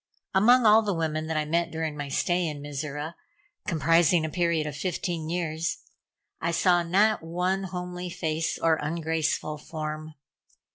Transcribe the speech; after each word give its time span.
Among 0.33 0.65
all 0.65 0.81
the 0.81 0.95
women 0.95 1.27
that 1.27 1.37
I 1.37 1.45
met 1.45 1.69
during 1.69 1.95
my 1.95 2.09
stay 2.09 2.47
in 2.47 2.59
Mizora 2.59 3.13
comprising 3.67 4.25
a 4.25 4.31
period 4.31 4.65
of 4.65 4.75
fifteen 4.75 5.29
years 5.29 5.77
I 6.39 6.49
saw 6.49 6.81
not 6.81 7.21
one 7.21 7.65
homely 7.65 8.09
face 8.09 8.57
or 8.57 8.79
ungraceful 8.81 9.59
form. 9.59 10.15